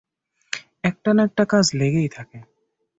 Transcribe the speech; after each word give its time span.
একটা 0.83 1.09
না 1.13 1.21
একটা 1.23 1.43
কাজ 1.45 1.65
লেগেই 1.73 2.09
থাকে। 2.09 2.39